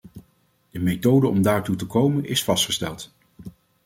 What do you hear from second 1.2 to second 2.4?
om daartoe te komen